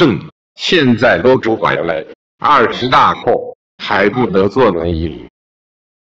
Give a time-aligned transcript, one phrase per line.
[0.00, 0.18] 朕
[0.54, 2.02] 现在都主管了
[2.38, 5.29] 二十大后还不得坐轮椅？